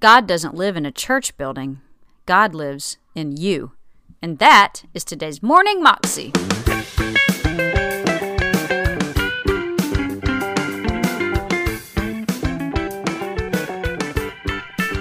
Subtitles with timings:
[0.00, 1.82] God doesn't live in a church building,
[2.24, 3.72] God lives in you.
[4.22, 6.32] And that is today's Morning Moxie.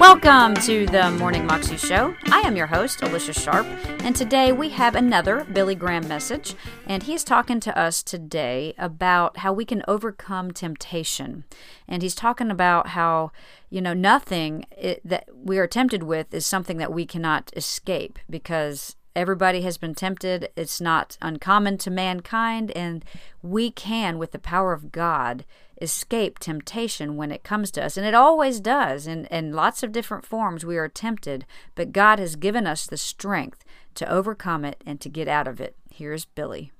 [0.09, 2.15] Welcome to the Morning Moxie Show.
[2.31, 3.67] I am your host, Alicia Sharp,
[4.03, 6.55] and today we have another Billy Graham message.
[6.87, 11.43] And he's talking to us today about how we can overcome temptation.
[11.87, 13.31] And he's talking about how,
[13.69, 18.17] you know, nothing it, that we are tempted with is something that we cannot escape
[18.27, 20.49] because Everybody has been tempted.
[20.55, 23.03] It's not uncommon to mankind, and
[23.41, 25.45] we can, with the power of God,
[25.81, 27.97] escape temptation when it comes to us.
[27.97, 29.07] And it always does.
[29.07, 31.45] In, in lots of different forms, we are tempted,
[31.75, 33.63] but God has given us the strength
[33.95, 35.75] to overcome it and to get out of it.
[35.91, 36.71] Here's Billy.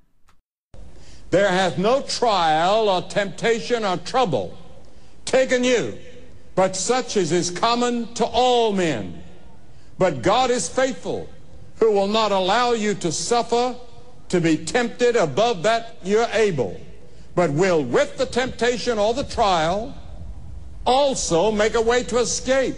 [1.31, 4.57] There hath no trial or temptation or trouble
[5.25, 5.97] taken you,
[6.55, 9.23] but such as is common to all men.
[9.97, 11.29] But God is faithful,
[11.79, 13.75] who will not allow you to suffer
[14.29, 16.79] to be tempted above that you're able
[17.39, 19.95] but will, with the temptation or the trial,
[20.85, 22.75] also make a way to escape,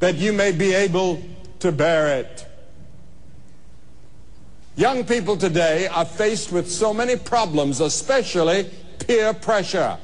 [0.00, 1.22] that you may be able
[1.60, 2.46] to bear it.
[4.76, 8.68] Young people today are faced with so many problems, especially
[9.06, 9.96] peer pressure.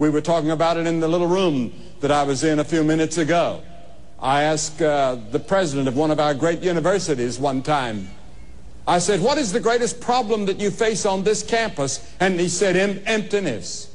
[0.00, 2.82] We were talking about it in the little room that I was in a few
[2.82, 3.62] minutes ago.
[4.22, 8.10] I asked uh, the president of one of our great universities one time,
[8.86, 12.06] I said, what is the greatest problem that you face on this campus?
[12.18, 12.76] And he said,
[13.06, 13.94] emptiness.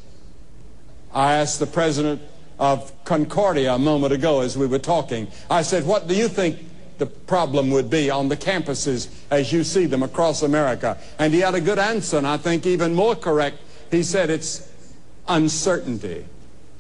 [1.14, 2.22] I asked the president
[2.59, 5.28] of Concordia a moment ago as we were talking.
[5.50, 6.59] I said, what do you think
[6.98, 10.98] the problem would be on the campuses as you see them across America?
[11.20, 13.58] And he had a good answer, and I think even more correct.
[13.92, 14.72] He said it's
[15.28, 16.26] uncertainty.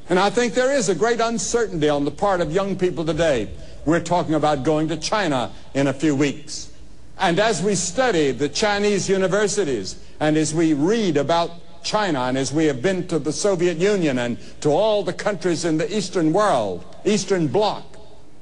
[0.09, 3.49] And I think there is a great uncertainty on the part of young people today.
[3.85, 6.71] We're talking about going to China in a few weeks.
[7.17, 11.51] And as we study the Chinese universities, and as we read about
[11.83, 15.65] China, and as we have been to the Soviet Union and to all the countries
[15.65, 17.83] in the Eastern world, Eastern Bloc,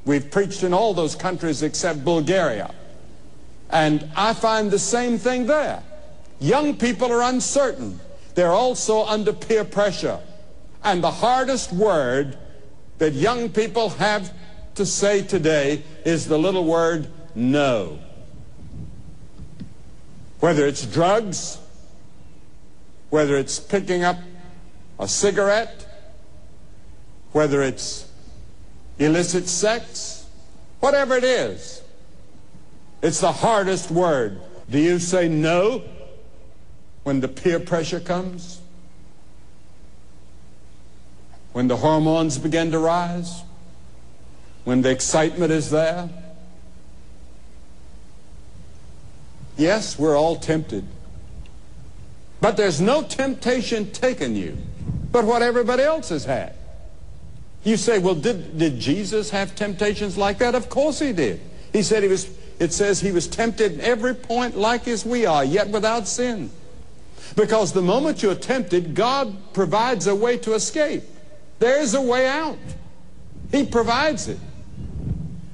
[0.06, 2.74] we've preached in all those countries except Bulgaria.
[3.70, 5.84] And I find the same thing there.
[6.40, 8.00] Young people are uncertain.
[8.36, 10.20] They're also under peer pressure.
[10.84, 12.38] And the hardest word
[12.98, 14.34] that young people have
[14.76, 18.00] to say today is the little word no.
[20.40, 21.58] Whether it's drugs,
[23.10, 24.18] whether it's picking up
[25.00, 25.88] a cigarette,
[27.32, 28.10] whether it's
[29.00, 30.26] illicit sex,
[30.80, 31.82] whatever it is,
[33.02, 34.42] it's the hardest word.
[34.70, 35.84] Do you say no
[37.04, 38.62] when the peer pressure comes?
[41.54, 43.44] When the hormones begin to rise?
[44.64, 46.10] When the excitement is there?
[49.58, 50.86] Yes, we're all tempted.
[52.42, 54.58] But there's no temptation taken you
[55.14, 56.56] but what everybody else has had.
[57.64, 60.56] You say, well, did, did Jesus have temptations like that?
[60.56, 61.40] Of course he did.
[61.72, 65.26] He said he was, it says he was tempted in every point like as we
[65.26, 66.50] are, yet without sin.
[67.36, 71.04] Because the moment you're tempted, God provides a way to escape.
[71.60, 72.58] There's a way out.
[73.52, 74.40] He provides it.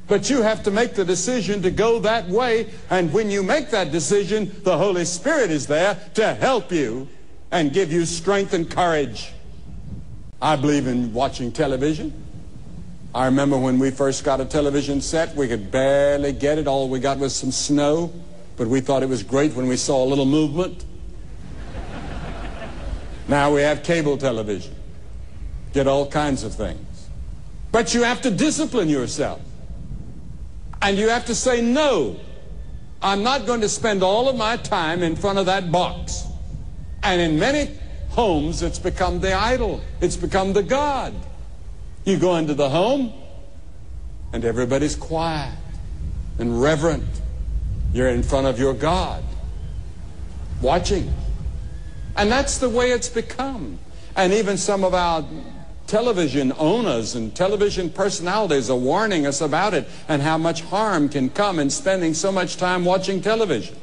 [0.07, 2.71] But you have to make the decision to go that way.
[2.89, 7.07] And when you make that decision, the Holy Spirit is there to help you
[7.51, 9.31] and give you strength and courage.
[10.41, 12.11] I believe in watching television.
[13.13, 16.67] I remember when we first got a television set, we could barely get it.
[16.67, 18.11] All we got was some snow.
[18.57, 20.85] But we thought it was great when we saw a little movement.
[23.27, 24.75] now we have cable television.
[25.73, 27.07] Get all kinds of things.
[27.71, 29.41] But you have to discipline yourself.
[30.81, 32.19] And you have to say, no,
[33.01, 36.25] I'm not going to spend all of my time in front of that box.
[37.03, 37.71] And in many
[38.09, 39.81] homes, it's become the idol.
[40.01, 41.13] It's become the God.
[42.05, 43.13] You go into the home,
[44.33, 45.53] and everybody's quiet
[46.39, 47.03] and reverent.
[47.93, 49.23] You're in front of your God,
[50.61, 51.13] watching.
[52.15, 53.79] And that's the way it's become.
[54.15, 55.25] And even some of our
[55.89, 61.29] television owners and television personalities are warning us about it and how much harm can
[61.31, 63.75] come in spending so much time watching television.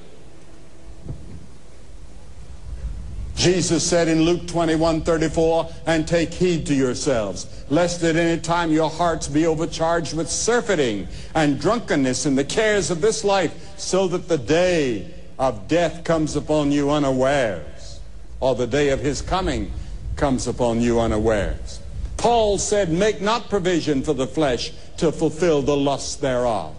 [3.35, 8.71] Jesus said in Luke 21, 34, and take heed to yourselves, lest at any time
[8.71, 14.09] your hearts be overcharged with surfeiting and drunkenness and the cares of this life, so
[14.09, 18.01] that the day of death comes upon you unawares,
[18.41, 19.71] or the day of his coming
[20.15, 21.81] comes upon you unawares.
[22.27, 26.75] Paul said, make not provision for the flesh to fulfill the lusts thereof.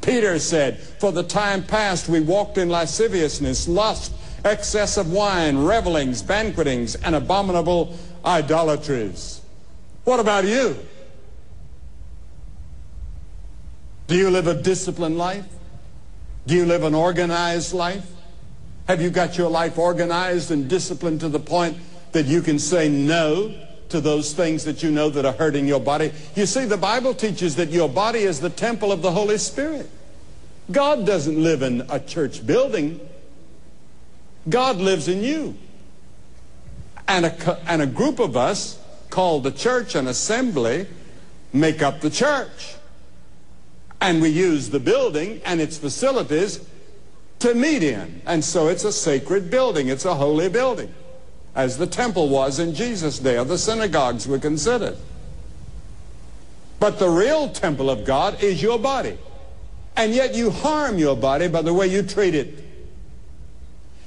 [0.00, 4.14] Peter said, For the time past we walked in lasciviousness, lust,
[4.46, 9.42] excess of wine, revelings, banquetings, and abominable idolatries.
[10.04, 10.74] What about you?
[14.06, 15.44] Do you live a disciplined life?
[16.46, 18.06] Do you live an organized life?
[18.86, 21.76] Have you got your life organized and disciplined to the point
[22.12, 25.80] that you can say no to those things that you know that are hurting your
[25.80, 26.12] body?
[26.34, 29.88] You see, the Bible teaches that your body is the temple of the Holy Spirit.
[30.70, 33.00] God doesn't live in a church building.
[34.48, 35.56] God lives in you.
[37.06, 40.86] And a, and a group of us called the church, an assembly,
[41.52, 42.74] make up the church.
[44.00, 46.60] And we use the building and its facilities
[47.40, 48.20] to meet in.
[48.26, 49.88] And so it's a sacred building.
[49.88, 50.92] It's a holy building,
[51.58, 54.96] as the temple was in Jesus' day, or the synagogues were considered.
[56.78, 59.18] But the real temple of God is your body.
[59.96, 62.64] And yet you harm your body by the way you treat it.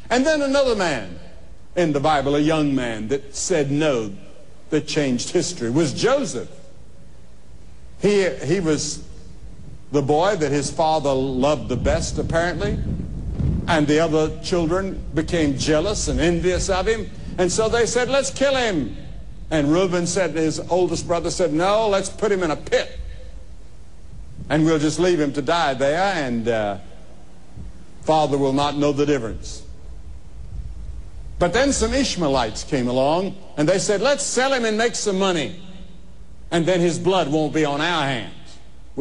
[0.10, 1.20] And then another man
[1.76, 4.14] in the Bible, a young man that said no,
[4.70, 6.50] that changed history, was Joseph.
[8.00, 9.04] He, he was
[9.92, 12.80] the boy that his father loved the best, apparently.
[13.68, 17.10] And the other children became jealous and envious of him.
[17.42, 18.96] And so they said, let's kill him.
[19.50, 23.00] And Reuben said, his oldest brother said, no, let's put him in a pit.
[24.48, 26.78] And we'll just leave him to die there, and uh,
[28.04, 29.64] father will not know the difference.
[31.40, 35.18] But then some Ishmaelites came along, and they said, let's sell him and make some
[35.18, 35.60] money.
[36.52, 38.36] And then his blood won't be on our hands.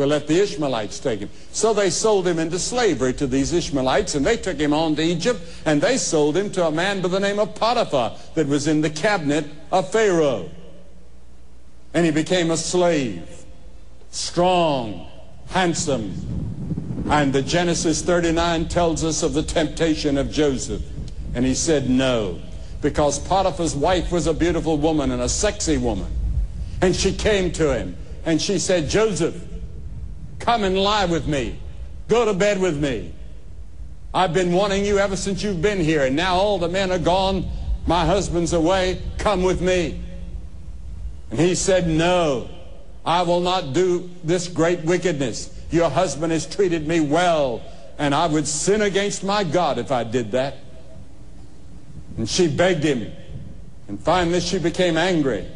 [0.00, 1.29] We'll let the Ishmaelites take him.
[1.52, 5.02] So they sold him into slavery to these Ishmaelites, and they took him on to
[5.02, 8.67] Egypt, and they sold him to a man by the name of Potiphar that was
[8.67, 10.49] in the cabinet of Pharaoh.
[11.93, 13.44] And he became a slave,
[14.11, 15.06] strong,
[15.49, 16.14] handsome.
[17.11, 20.81] And the Genesis 39 tells us of the temptation of Joseph.
[21.35, 22.41] And he said no,
[22.81, 26.11] because Potiphar's wife was a beautiful woman and a sexy woman.
[26.81, 29.49] And she came to him and she said, Joseph,
[30.41, 31.59] come and lie with me.
[32.09, 33.15] Go to bed with me.
[34.13, 36.99] I've been wanting you ever since you've been here, and now all the men are
[36.99, 37.49] gone.
[37.87, 39.01] My husband's away.
[39.19, 40.01] Come with me.
[41.31, 42.49] And he said, No.
[43.05, 45.57] I will not do this great wickedness.
[45.71, 47.63] Your husband has treated me well,
[47.99, 50.57] and I would sin against my God if I did that.
[52.17, 53.11] And she begged him.
[53.89, 55.47] And finally she became angry.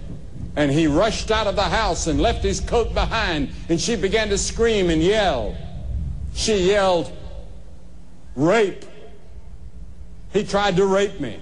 [0.56, 3.51] And he rushed out of the house and left his coat behind.
[3.69, 5.56] And she began to scream and yell.
[6.35, 7.12] She yelled,
[8.37, 8.85] rape.
[10.33, 11.41] He tried to rape me.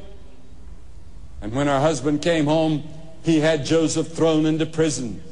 [1.41, 2.85] And when her husband came home,
[3.23, 5.23] he had Joseph thrown into prison.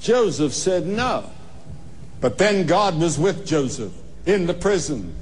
[0.00, 1.30] Joseph said no.
[2.20, 3.92] But then God was with Joseph
[4.24, 5.14] in the prison.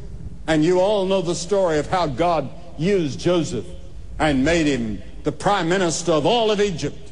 [0.47, 2.49] And you all know the story of how God
[2.79, 3.67] used Joseph
[4.19, 7.11] and made him the prime minister of all of Egypt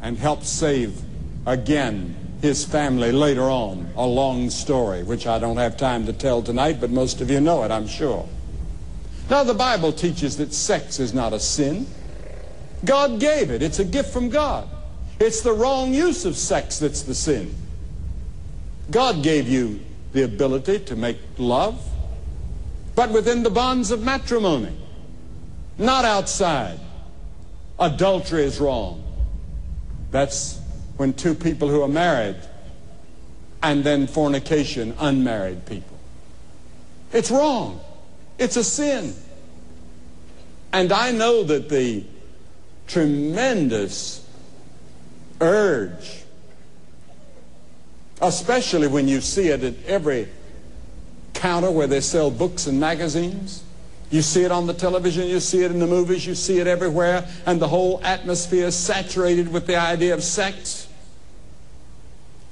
[0.00, 1.00] and helped save
[1.46, 3.90] again his family later on.
[3.96, 7.40] A long story, which I don't have time to tell tonight, but most of you
[7.40, 8.28] know it, I'm sure.
[9.30, 11.86] Now, the Bible teaches that sex is not a sin.
[12.84, 13.62] God gave it.
[13.62, 14.68] It's a gift from God.
[15.18, 17.54] It's the wrong use of sex that's the sin.
[18.90, 19.80] God gave you
[20.12, 21.82] the ability to make love,
[22.94, 24.76] but within the bonds of matrimony,
[25.78, 26.78] not outside.
[27.78, 29.02] Adultery is wrong.
[30.10, 30.60] That's
[30.96, 32.36] when two people who are married
[33.62, 35.98] and then fornication, unmarried people.
[37.12, 37.80] It's wrong.
[38.38, 39.14] It's a sin.
[40.72, 42.04] And I know that the
[42.86, 44.26] tremendous
[45.40, 46.22] urge,
[48.20, 50.28] especially when you see it at every
[51.32, 53.62] counter where they sell books and magazines.
[54.14, 56.68] You see it on the television, you see it in the movies, you see it
[56.68, 60.86] everywhere, and the whole atmosphere is saturated with the idea of sex.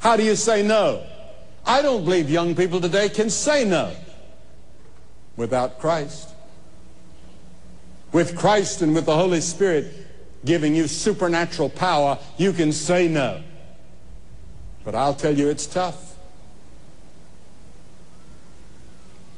[0.01, 1.07] How do you say no?
[1.65, 3.95] I don't believe young people today can say no
[5.37, 6.31] without Christ.
[8.11, 9.95] With Christ and with the Holy Spirit,
[10.45, 13.41] giving you supernatural power, you can say no.
[14.85, 16.12] But I'll tell you it's tough.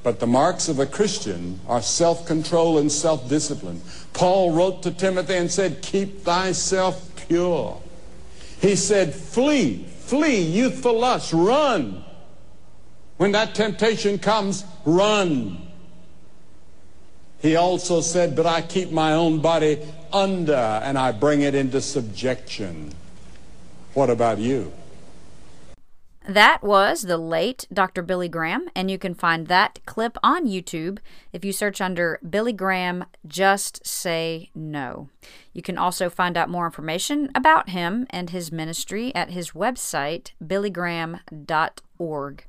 [0.05, 3.81] But the marks of a Christian are self-control and self-discipline.
[4.13, 7.81] Paul wrote to Timothy and said, keep thyself pure.
[8.61, 12.05] He said, flee, flee youthful lust, run.
[13.17, 15.65] When that temptation comes, run.
[17.41, 19.79] He also said, But I keep my own body
[20.13, 22.93] under and I bring it into subjection.
[23.93, 24.73] What about you?
[26.27, 28.01] That was the late Dr.
[28.01, 30.99] Billy Graham, and you can find that clip on YouTube
[31.35, 35.11] if you search under Billy Graham Just Say No.
[35.53, 40.31] You can also find out more information about him and his ministry at his website,
[40.43, 42.45] billygraham.org.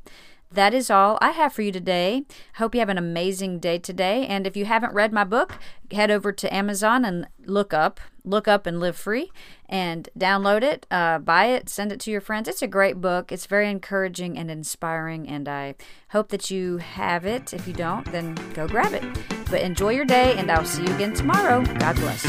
[0.52, 2.24] That is all I have for you today.
[2.56, 4.26] Hope you have an amazing day today.
[4.26, 5.58] And if you haven't read my book,
[5.92, 9.32] head over to Amazon and look up, look up and live free,
[9.68, 12.48] and download it, uh, buy it, send it to your friends.
[12.48, 13.32] It's a great book.
[13.32, 15.76] It's very encouraging and inspiring, and I
[16.10, 17.54] hope that you have it.
[17.54, 19.04] If you don't, then go grab it.
[19.50, 21.64] But enjoy your day, and I'll see you again tomorrow.
[21.80, 22.24] God bless.